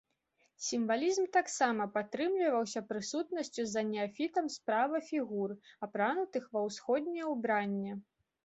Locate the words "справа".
4.57-5.03